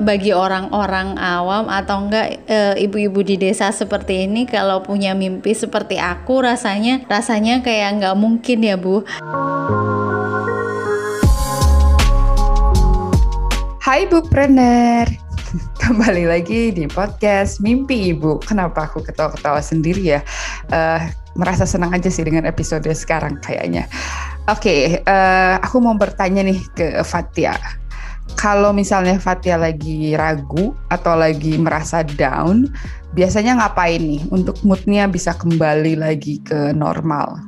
[0.00, 6.00] bagi orang-orang awam atau enggak e, ibu-ibu di desa seperti ini kalau punya mimpi seperti
[6.00, 9.04] aku rasanya rasanya kayak nggak mungkin ya Bu.
[13.80, 15.08] Hai Bu Bupreneur,
[15.82, 18.40] kembali lagi di podcast Mimpi Ibu.
[18.44, 20.20] Kenapa aku ketawa-ketawa sendiri ya?
[20.70, 23.90] Uh, merasa senang aja sih dengan episode sekarang kayaknya.
[24.50, 27.79] Oke, okay, uh, eh, aku mau bertanya nih ke Fatia.
[28.38, 32.70] Kalau misalnya Fatia lagi ragu atau lagi merasa down,
[33.12, 37.40] biasanya ngapain nih untuk moodnya bisa kembali lagi ke normal?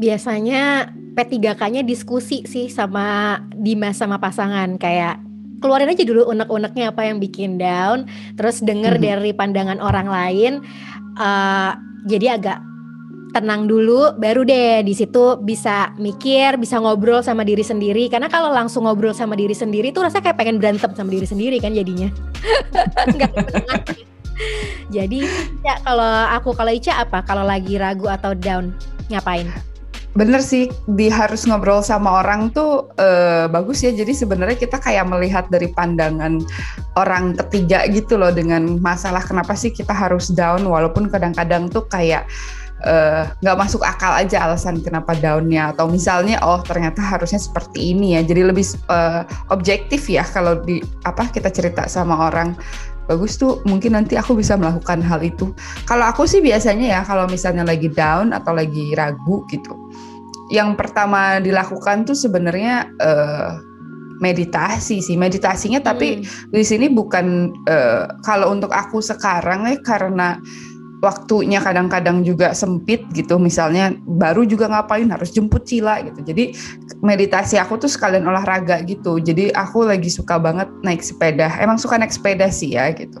[0.00, 5.20] Biasanya P3K-nya diskusi sih sama Dimas sama pasangan kayak
[5.60, 9.04] keluarin aja dulu unek-uneknya apa yang bikin down, terus denger hmm.
[9.04, 10.52] dari pandangan orang lain.
[11.20, 11.76] Uh,
[12.08, 12.58] jadi agak
[13.30, 18.10] tenang dulu baru deh di situ bisa mikir bisa ngobrol sama diri sendiri.
[18.10, 21.56] Karena kalau langsung ngobrol sama diri sendiri tuh rasanya kayak pengen berantem sama diri sendiri
[21.62, 22.10] kan jadinya.
[24.94, 25.20] Jadi
[25.62, 27.22] ya kalau aku kalau Ica apa?
[27.22, 28.74] Kalau lagi ragu atau down
[29.12, 29.46] ngapain?
[30.10, 33.94] Bener sih, di harus ngobrol sama orang tuh uh, bagus ya.
[33.94, 36.42] Jadi sebenarnya kita kayak melihat dari pandangan
[36.98, 42.26] orang ketiga gitu loh dengan masalah kenapa sih kita harus down, walaupun kadang-kadang tuh kayak
[43.40, 45.72] nggak uh, masuk akal aja alasan kenapa downnya.
[45.74, 48.24] Atau misalnya oh ternyata harusnya seperti ini ya.
[48.24, 52.56] Jadi lebih uh, objektif ya kalau di apa kita cerita sama orang.
[53.10, 55.50] Bagus tuh mungkin nanti aku bisa melakukan hal itu.
[55.84, 59.74] Kalau aku sih biasanya ya kalau misalnya lagi down atau lagi ragu gitu
[60.50, 63.62] yang pertama dilakukan tuh sebenarnya uh,
[64.20, 65.16] meditasi sih.
[65.16, 66.52] Meditasinya tapi hmm.
[66.52, 70.42] di sini bukan uh, kalau untuk aku sekarang ya karena
[71.00, 73.40] waktunya kadang-kadang juga sempit gitu.
[73.40, 76.20] Misalnya baru juga ngapain harus jemput Cila gitu.
[76.24, 76.56] Jadi
[77.00, 79.20] meditasi aku tuh sekalian olahraga gitu.
[79.20, 81.56] Jadi aku lagi suka banget naik sepeda.
[81.60, 83.18] Emang suka naik sepeda sih ya gitu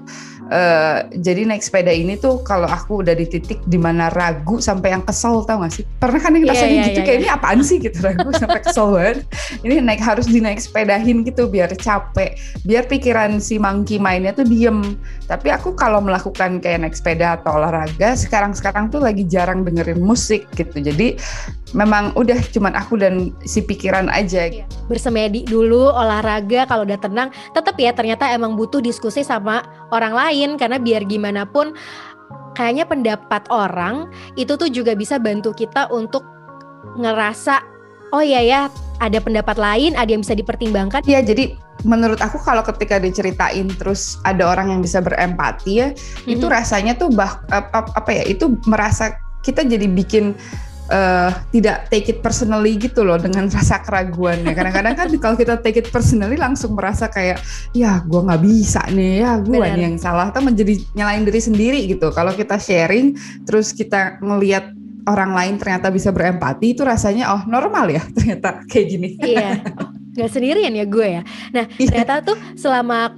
[0.50, 4.98] Uh, jadi naik sepeda ini tuh kalau aku udah di titik di mana ragu sampai
[4.98, 7.18] yang kesel tau gak sih pernah kan yang iya, rasanya yeah, yeah, gitu yeah, kayak
[7.22, 7.30] yeah.
[7.30, 9.18] ini apaan sih gitu ragu sampai kesel banget
[9.62, 12.34] ini naik harus dinaik sepedahin gitu biar capek
[12.66, 14.98] biar pikiran si monkey mainnya tuh diem
[15.30, 20.50] tapi aku kalau melakukan kayak naik sepeda atau olahraga sekarang-sekarang tuh lagi jarang dengerin musik
[20.58, 21.14] gitu jadi
[21.72, 24.50] memang udah cuman aku dan si pikiran aja.
[24.50, 24.66] Iya.
[24.90, 29.62] Bersemedi dulu, olahraga, kalau udah tenang, tetap ya ternyata emang butuh diskusi sama
[29.94, 31.72] orang lain karena biar gimana pun
[32.54, 36.24] kayaknya pendapat orang itu tuh juga bisa bantu kita untuk
[36.98, 37.62] ngerasa
[38.10, 38.60] oh iya ya
[39.00, 41.00] ada pendapat lain, ada yang bisa dipertimbangkan.
[41.08, 41.56] Iya, jadi
[41.88, 46.36] menurut aku kalau ketika diceritain terus ada orang yang bisa berempati ya, mm-hmm.
[46.36, 50.36] itu rasanya tuh bah apa, apa ya, itu merasa kita jadi bikin
[50.90, 54.52] uh, tidak take it personally gitu loh dengan rasa keraguannya.
[54.52, 57.40] Kadang-kadang kan kalau kita take it personally langsung merasa kayak
[57.72, 61.80] ya gue nggak bisa nih ya gue nih yang salah atau menjadi nyalain diri sendiri
[61.88, 62.10] gitu.
[62.12, 64.74] Kalau kita sharing terus kita ngelihat
[65.08, 69.08] orang lain ternyata bisa berempati itu rasanya oh normal ya ternyata kayak gini.
[69.22, 69.62] Iya.
[70.18, 71.22] Gak sendirian ya gue ya.
[71.54, 71.86] Nah iya.
[71.86, 73.14] ternyata tuh selama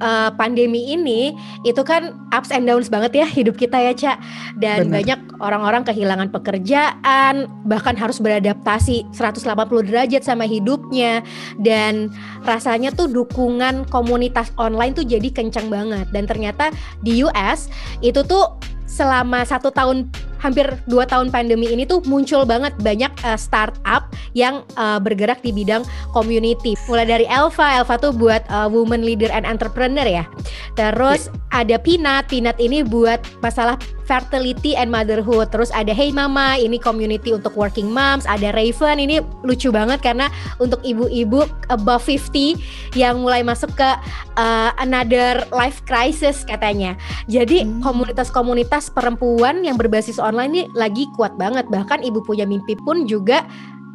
[0.00, 1.36] uh, pandemi ini
[1.66, 4.16] itu kan ups and downs banget ya hidup kita ya Cak
[4.56, 5.02] dan Bener.
[5.02, 9.44] banyak orang-orang kehilangan pekerjaan bahkan harus beradaptasi 180
[9.90, 11.20] derajat sama hidupnya.
[11.58, 12.08] Dan
[12.46, 16.06] rasanya tuh dukungan komunitas online tuh jadi kencang banget.
[16.14, 16.70] Dan ternyata
[17.02, 17.68] di US
[18.00, 23.38] itu tuh selama satu tahun hampir dua tahun pandemi ini tuh muncul banget banyak uh,
[23.38, 26.74] startup yang uh, bergerak di bidang community.
[26.90, 30.26] Mulai dari Elva, Elva tuh buat uh, woman leader and entrepreneur ya.
[30.74, 31.62] Terus yeah.
[31.62, 33.78] ada Pinat, Pinat ini buat masalah
[34.12, 35.48] fertility and motherhood.
[35.54, 38.26] Terus ada Hey Mama, ini community untuk working moms.
[38.26, 40.28] Ada Raven, ini lucu banget karena
[40.58, 43.90] untuk ibu-ibu above 50 yang mulai masuk ke
[44.36, 46.98] uh, another life crisis katanya.
[47.30, 47.80] Jadi hmm.
[47.80, 48.94] komunitas-komunitas hmm.
[48.94, 51.68] perempuan yang berbasis online ini lagi kuat banget.
[51.68, 53.44] Bahkan ibu punya mimpi pun juga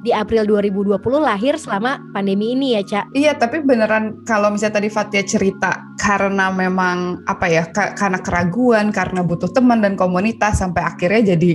[0.05, 3.05] di April 2020 lahir selama pandemi ini ya, Cak.
[3.17, 9.25] Iya, tapi beneran kalau misalnya tadi Fatia cerita karena memang apa ya, karena keraguan, karena
[9.25, 11.51] butuh teman dan komunitas sampai akhirnya jadi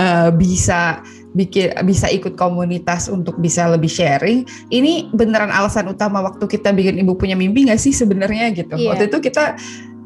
[0.00, 1.04] uh, bisa
[1.36, 4.48] bikin bisa ikut komunitas untuk bisa lebih sharing.
[4.72, 8.72] Ini beneran alasan utama waktu kita bikin Ibu punya mimpi nggak sih sebenarnya gitu.
[8.76, 8.88] Iya.
[8.88, 9.56] Waktu itu kita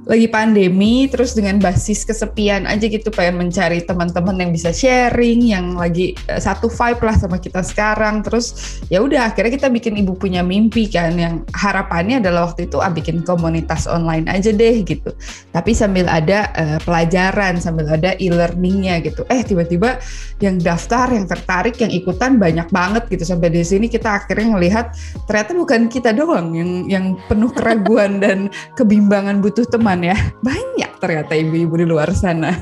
[0.07, 5.75] lagi pandemi terus dengan basis kesepian aja gitu pengen mencari teman-teman yang bisa sharing yang
[5.75, 8.23] lagi uh, satu vibe lah sama kita sekarang.
[8.23, 12.79] Terus ya udah akhirnya kita bikin ibu punya mimpi kan yang harapannya adalah waktu itu
[12.79, 15.11] ah bikin komunitas online aja deh gitu.
[15.51, 19.27] Tapi sambil ada uh, pelajaran sambil ada e-learningnya gitu.
[19.27, 19.99] Eh tiba-tiba
[20.39, 23.27] yang daftar yang tertarik yang ikutan banyak banget gitu.
[23.27, 24.95] Sampai di sini kita akhirnya ngelihat
[25.27, 28.47] ternyata bukan kita doang yang yang penuh keraguan dan
[28.79, 30.17] kebimbangan butuh teman teman ya.
[30.45, 32.53] Banyak ternyata ibu-ibu di luar sana.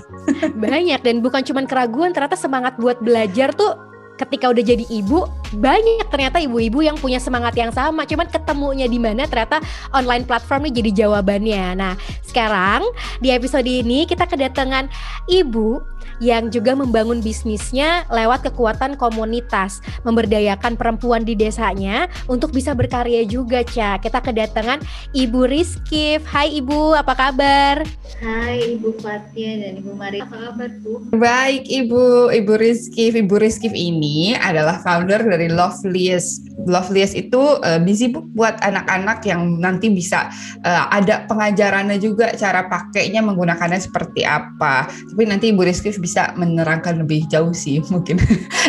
[0.54, 3.74] Banyak dan bukan cuma keraguan, ternyata semangat buat belajar tuh
[4.14, 5.26] ketika udah jadi ibu
[5.58, 9.58] banyak ternyata ibu-ibu yang punya semangat yang sama cuman ketemunya di mana ternyata
[9.90, 12.82] online platform ini jadi jawabannya nah sekarang
[13.18, 14.86] di episode ini kita kedatangan
[15.26, 15.82] ibu
[16.22, 23.66] yang juga membangun bisnisnya lewat kekuatan komunitas, memberdayakan perempuan di desanya untuk bisa berkarya juga,
[23.66, 23.98] Ca.
[23.98, 24.78] Kita kedatangan
[25.10, 26.22] Ibu Rizkif.
[26.28, 27.82] Hai Ibu, apa kabar?
[28.22, 31.02] Hai Ibu Fatia dan Ibu Mari, apa kabar Bu?
[31.16, 33.18] Baik Ibu, Ibu Rizkif.
[33.18, 34.03] Ibu Rizkif ini
[34.38, 36.46] adalah founder dari Loveliest.
[36.64, 40.30] Loveliest itu uh, busy book buat anak-anak yang nanti bisa
[40.64, 44.86] uh, ada pengajarannya juga cara pakainya menggunakannya seperti apa.
[44.88, 48.20] Tapi nanti Ibu Rizkif bisa menerangkan lebih jauh sih mungkin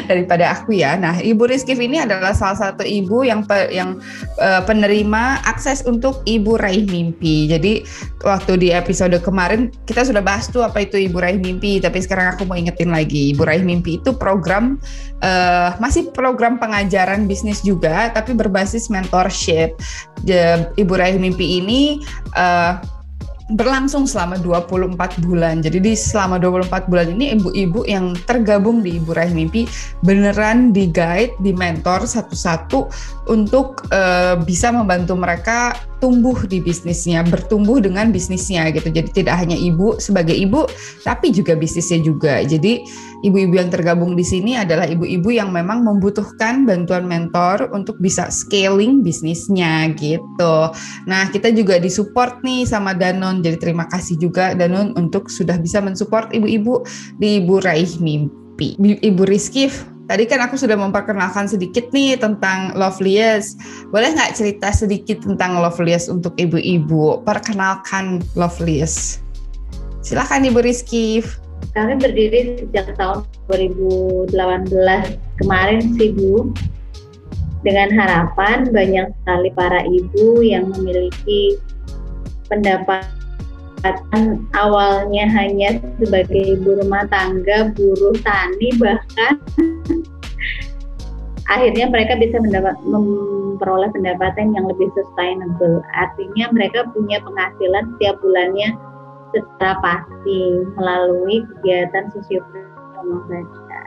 [0.09, 0.97] daripada aku ya.
[0.97, 3.99] Nah, Ibu Rizky ini adalah salah satu ibu yang pe, yang
[4.39, 7.51] uh, penerima akses untuk Ibu Raih Mimpi.
[7.51, 7.83] Jadi
[8.23, 12.33] waktu di episode kemarin kita sudah bahas tuh apa itu Ibu Raih Mimpi, tapi sekarang
[12.33, 13.35] aku mau ingetin lagi.
[13.35, 14.79] Ibu Raih Mimpi itu program
[15.25, 19.73] uh, masih program pengajaran bisnis juga tapi berbasis mentorship.
[20.77, 22.01] Ibu Raih Mimpi ini
[22.37, 22.77] uh,
[23.53, 25.61] berlangsung selama 24 bulan.
[25.61, 29.69] Jadi di selama 24 bulan ini ibu-ibu yang tergabung di Ibu Raih Mimpi
[30.01, 32.89] beneran di guide, di mentor satu-satu
[33.29, 38.93] untuk uh, bisa membantu mereka tumbuh di bisnisnya, bertumbuh dengan bisnisnya gitu.
[38.93, 40.69] Jadi tidak hanya ibu sebagai ibu,
[41.01, 42.45] tapi juga bisnisnya juga.
[42.45, 42.85] Jadi
[43.25, 49.01] ibu-ibu yang tergabung di sini adalah ibu-ibu yang memang membutuhkan bantuan mentor untuk bisa scaling
[49.01, 50.69] bisnisnya gitu.
[51.09, 53.41] Nah kita juga disupport nih sama Danon.
[53.41, 56.85] Jadi terima kasih juga Danon untuk sudah bisa mensupport ibu-ibu
[57.17, 58.77] di Ibu Raih Mimpi.
[58.77, 59.73] Ibu Rizky
[60.05, 63.57] Tadi kan aku sudah memperkenalkan sedikit nih tentang Loveliest.
[63.89, 67.25] Boleh nggak cerita sedikit tentang Loveliest untuk ibu-ibu?
[67.25, 69.25] Perkenalkan Loveliest.
[70.05, 71.25] Silahkan Ibu Rizky.
[71.73, 74.37] Kami berdiri sejak tahun 2018
[75.41, 76.53] kemarin sih Bu.
[77.65, 81.57] Dengan harapan banyak sekali para ibu yang memiliki
[82.45, 83.09] pendapat
[83.85, 89.37] pendapatan awalnya hanya sebagai ibu rumah tangga, buruh tani bahkan
[91.45, 95.85] akhirnya mereka bisa mendapat memperoleh pendapatan yang lebih sustainable.
[95.93, 98.73] Artinya mereka punya penghasilan setiap bulannya
[99.37, 100.39] secara pasti
[100.73, 103.79] melalui kegiatan sosioekonomi mereka.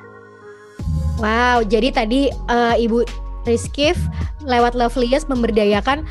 [1.18, 3.02] Wow, jadi tadi uh, Ibu
[3.42, 3.98] Rizkif
[4.46, 6.06] lewat Loveliest memberdayakan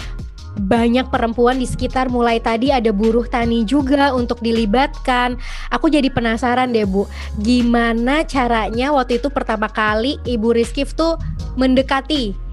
[0.58, 5.38] banyak perempuan di sekitar mulai tadi ada buruh tani juga untuk dilibatkan.
[5.70, 7.06] Aku jadi penasaran deh Bu,
[7.40, 11.16] gimana caranya waktu itu pertama kali Ibu Rizkif tuh
[11.56, 12.48] mendekati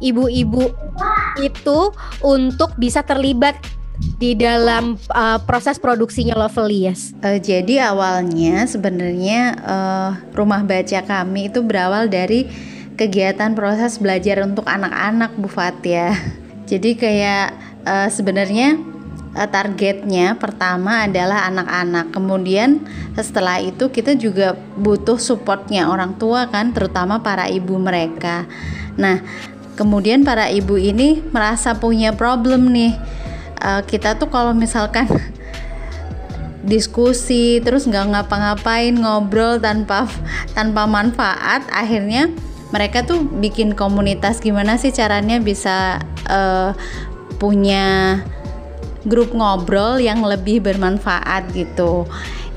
[0.00, 0.72] ibu-ibu
[1.38, 1.78] itu
[2.24, 3.60] untuk bisa terlibat
[4.16, 7.12] di dalam uh, proses produksinya Lovelies?
[7.20, 12.48] Uh, jadi awalnya sebenarnya uh, rumah baca kami itu berawal dari
[12.96, 16.16] kegiatan proses belajar untuk anak-anak Bu Fatia.
[16.70, 17.46] Jadi kayak
[17.82, 18.78] uh, sebenarnya
[19.34, 22.14] uh, targetnya pertama adalah anak-anak.
[22.14, 22.86] Kemudian
[23.18, 28.46] setelah itu kita juga butuh supportnya orang tua kan, terutama para ibu mereka.
[28.94, 29.18] Nah,
[29.74, 32.94] kemudian para ibu ini merasa punya problem nih.
[33.58, 35.10] Uh, kita tuh kalau misalkan
[36.70, 40.06] diskusi terus nggak ngapa-ngapain ngobrol tanpa
[40.52, 42.30] tanpa manfaat akhirnya
[42.70, 46.74] mereka tuh bikin komunitas gimana sih caranya bisa uh,
[47.38, 48.18] punya
[49.06, 52.04] grup ngobrol yang lebih bermanfaat gitu.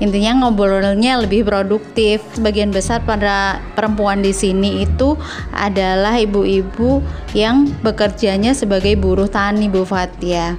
[0.02, 2.20] Intinya ngobrolnya lebih produktif.
[2.34, 5.14] Sebagian besar pada perempuan di sini itu
[5.54, 7.00] adalah ibu-ibu
[7.32, 10.58] yang bekerjanya sebagai buruh tani Bu Fatia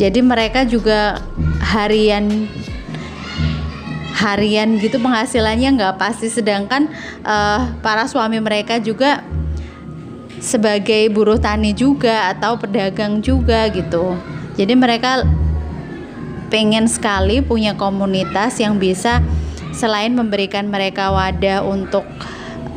[0.00, 1.20] jadi mereka juga
[1.60, 2.48] harian
[4.20, 6.92] harian gitu penghasilannya nggak pasti sedangkan
[7.24, 9.24] uh, para suami mereka juga
[10.40, 14.16] sebagai buruh tani juga atau pedagang juga gitu
[14.60, 15.24] jadi mereka
[16.52, 19.24] pengen sekali punya komunitas yang bisa
[19.70, 22.02] selain memberikan mereka wadah untuk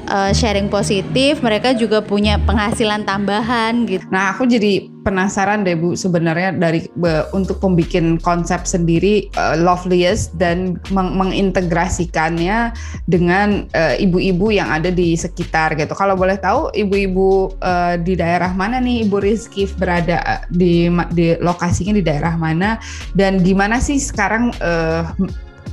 [0.08, 4.06] uh, sharing positif, mereka juga punya penghasilan tambahan gitu.
[4.14, 10.34] Nah, aku jadi penasaran deh Bu sebenarnya dari be, untuk pembikin konsep sendiri uh, Loveliest
[10.40, 12.74] dan meng mengintegrasikannya
[13.06, 15.94] dengan eh, ibu-ibu uh, yang ada di sekitar gitu.
[15.94, 21.94] Kalau boleh tahu ibu-ibu uh, di daerah mana nih Ibu Rizky berada di di lokasinya
[21.94, 22.80] di daerah mana
[23.14, 25.12] dan gimana sih sekarang uh,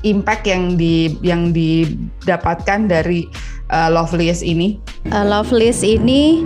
[0.03, 3.29] impact yang di yang didapatkan dari
[3.73, 4.81] uh, Loveliest ini?
[5.09, 6.45] Uh, Loveliest ini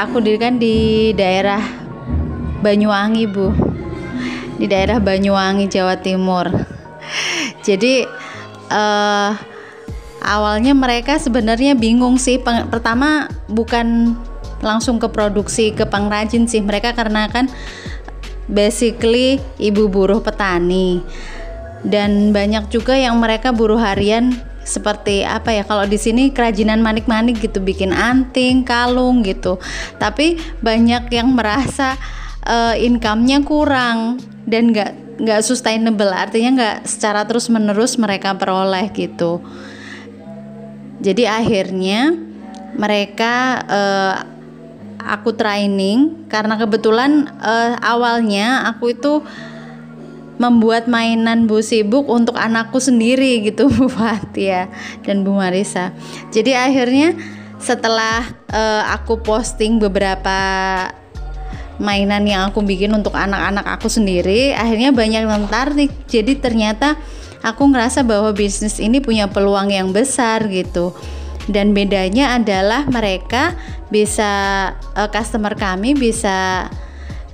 [0.00, 1.60] aku dirikan di daerah
[2.64, 3.52] Banyuwangi bu.
[4.56, 6.48] Di daerah Banyuwangi Jawa Timur.
[7.60, 8.04] Jadi
[8.72, 9.32] uh,
[10.24, 12.40] awalnya mereka sebenarnya bingung sih.
[12.40, 14.16] Peng pertama bukan
[14.64, 16.64] langsung ke produksi ke pengrajin sih.
[16.64, 17.48] Mereka karena kan
[18.48, 21.04] basically ibu buruh petani.
[21.80, 24.36] Dan banyak juga yang mereka buruh harian
[24.70, 29.58] seperti apa ya kalau di sini kerajinan manik-manik gitu bikin anting, kalung gitu.
[29.98, 31.98] Tapi banyak yang merasa
[32.46, 39.42] uh, income-nya kurang dan nggak nggak sustainable artinya nggak secara terus menerus mereka peroleh gitu.
[41.00, 42.12] Jadi akhirnya
[42.76, 43.34] mereka
[43.66, 44.14] uh,
[45.00, 49.24] aku training karena kebetulan uh, awalnya aku itu
[50.40, 54.72] membuat mainan Bu Sibuk untuk anakku sendiri gitu Bu Fatia
[55.04, 55.92] dan Bu Marisa.
[56.32, 57.12] Jadi akhirnya
[57.60, 60.32] setelah uh, aku posting beberapa
[61.76, 65.92] mainan yang aku bikin untuk anak-anak aku sendiri, akhirnya banyak yang tertarik.
[66.08, 66.96] Jadi ternyata
[67.44, 70.96] aku ngerasa bahwa bisnis ini punya peluang yang besar gitu.
[71.48, 73.56] Dan bedanya adalah mereka
[73.92, 74.30] bisa
[74.96, 76.68] uh, customer kami bisa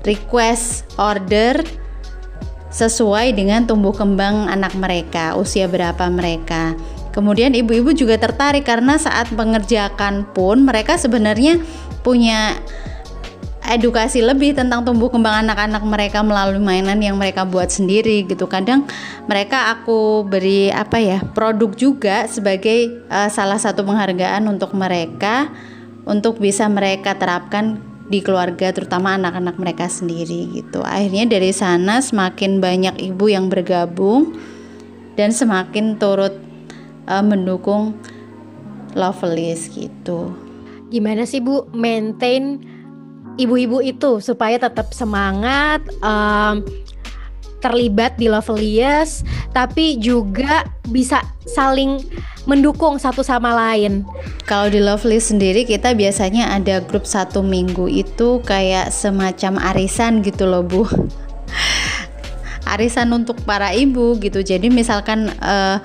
[0.03, 1.86] request order
[2.77, 6.77] sesuai dengan tumbuh kembang anak mereka, usia berapa mereka.
[7.17, 11.57] Kemudian ibu-ibu juga tertarik karena saat mengerjakan pun mereka sebenarnya
[12.05, 12.61] punya
[13.65, 18.45] edukasi lebih tentang tumbuh kembang anak-anak mereka melalui mainan yang mereka buat sendiri gitu.
[18.45, 18.85] Kadang
[19.25, 25.49] mereka aku beri apa ya produk juga sebagai uh, salah satu penghargaan untuk mereka
[26.05, 30.83] untuk bisa mereka terapkan di keluarga terutama anak-anak mereka sendiri gitu.
[30.87, 34.39] Akhirnya dari sana semakin banyak ibu yang bergabung
[35.19, 36.35] dan semakin turut
[37.11, 37.99] uh, mendukung
[38.97, 40.33] Lovelis gitu.
[40.89, 42.63] Gimana sih Bu maintain
[43.37, 46.65] ibu-ibu itu supaya tetap semangat um,
[47.61, 52.01] terlibat di Loveliest tapi juga bisa saling
[52.47, 54.07] mendukung satu sama lain.
[54.47, 60.47] Kalau di Lovely sendiri kita biasanya ada grup satu minggu itu kayak semacam arisan gitu
[60.47, 60.87] loh bu.
[62.75, 64.43] arisan untuk para ibu gitu.
[64.43, 65.79] Jadi misalkan uh,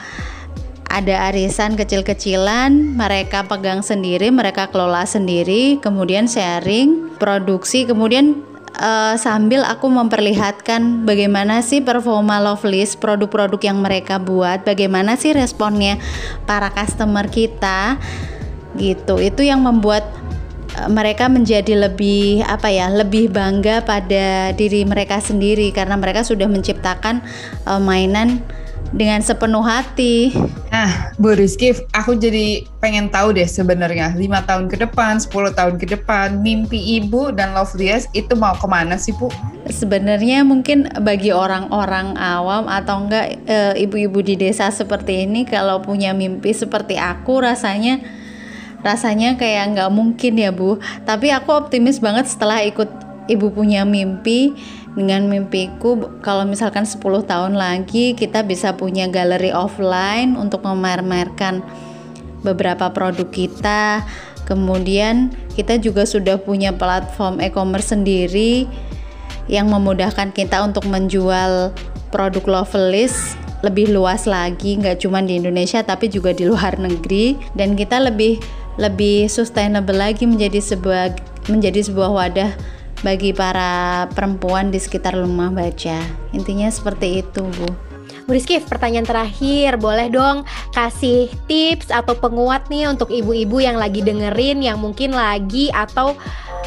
[0.91, 8.43] ada arisan kecil-kecilan, mereka pegang sendiri, mereka kelola sendiri, kemudian sharing, produksi, kemudian
[8.81, 16.01] uh, sambil aku memperlihatkan bagaimana sih performa Lovelist produk-produk yang mereka buat, bagaimana sih responnya
[16.49, 18.01] para customer kita
[18.75, 19.21] gitu.
[19.21, 20.09] Itu yang membuat
[20.81, 26.49] uh, mereka menjadi lebih apa ya, lebih bangga pada diri mereka sendiri karena mereka sudah
[26.49, 27.21] menciptakan
[27.69, 28.41] uh, mainan
[28.91, 30.33] dengan sepenuh hati.
[30.71, 35.75] Nah, Bu Rizky, aku jadi pengen tahu deh sebenarnya lima tahun ke depan, 10 tahun
[35.75, 39.27] ke depan, mimpi Ibu dan Love Dias itu mau ke mana sih Bu?
[39.67, 46.15] Sebenarnya mungkin bagi orang-orang awam atau enggak e, ibu-ibu di desa seperti ini kalau punya
[46.15, 47.99] mimpi seperti aku rasanya
[48.79, 50.79] rasanya kayak nggak mungkin ya Bu.
[51.03, 52.87] Tapi aku optimis banget setelah ikut
[53.27, 54.55] ibu punya mimpi
[54.91, 61.63] dengan mimpiku kalau misalkan 10 tahun lagi kita bisa punya galeri offline untuk memamerkan
[62.43, 64.03] beberapa produk kita.
[64.43, 68.67] Kemudian kita juga sudah punya platform e-commerce sendiri
[69.47, 71.71] yang memudahkan kita untuk menjual
[72.11, 77.39] produk Lovelis lebih luas lagi nggak cuma di Indonesia tapi juga di luar negeri.
[77.55, 78.43] Dan kita lebih
[78.75, 81.15] lebih sustainable lagi menjadi sebuah
[81.47, 82.51] menjadi sebuah wadah
[83.01, 86.01] bagi para perempuan di sekitar rumah baca.
[86.33, 87.69] Intinya seperti itu, Bu.
[88.29, 94.05] Bu Rizky, pertanyaan terakhir, boleh dong kasih tips atau penguat nih untuk ibu-ibu yang lagi
[94.05, 96.13] dengerin, yang mungkin lagi atau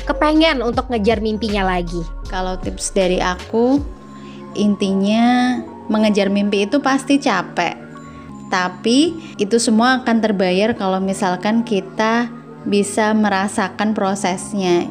[0.05, 2.03] kepengen untuk ngejar mimpinya lagi.
[2.26, 3.79] Kalau tips dari aku,
[4.59, 7.79] intinya mengejar mimpi itu pasti capek.
[8.50, 12.29] Tapi itu semua akan terbayar kalau misalkan kita
[12.64, 14.88] bisa merasakan prosesnya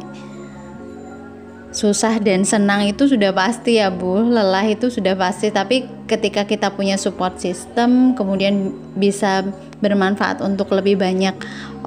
[1.73, 6.69] susah dan senang itu sudah pasti ya Bu lelah itu sudah pasti tapi ketika kita
[6.69, 9.41] punya support system kemudian bisa
[9.81, 11.33] bermanfaat untuk lebih banyak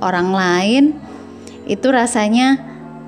[0.02, 0.84] orang lain
[1.70, 2.58] itu rasanya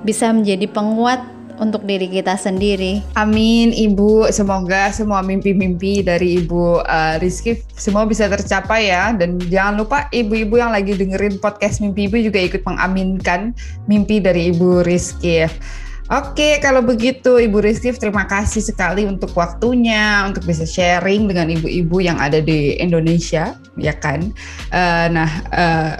[0.07, 1.19] bisa menjadi penguat
[1.59, 3.03] untuk diri kita sendiri.
[3.19, 9.83] Amin Ibu, semoga semua mimpi-mimpi dari Ibu uh, Rizky semua bisa tercapai ya dan jangan
[9.83, 13.51] lupa ibu-ibu yang lagi dengerin podcast Mimpi Ibu juga ikut mengaminkan
[13.91, 15.45] mimpi dari Ibu Rizky.
[16.09, 22.01] Oke, kalau begitu Ibu Rizky terima kasih sekali untuk waktunya, untuk bisa sharing dengan ibu-ibu
[22.01, 24.33] yang ada di Indonesia, ya kan?
[24.73, 25.93] Uh, nah, uh,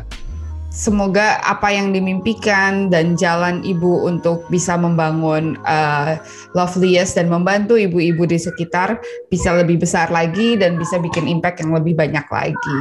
[0.74, 6.18] semoga apa yang dimimpikan dan jalan ibu untuk bisa membangun uh,
[6.58, 8.98] Loveliest dan membantu ibu-ibu di sekitar
[9.30, 12.78] bisa lebih besar lagi dan bisa bikin impact yang lebih banyak lagi.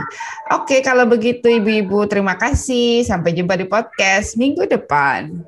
[0.57, 3.05] Oke, kalau begitu ibu-ibu terima kasih.
[3.05, 5.45] Sampai jumpa di podcast minggu depan.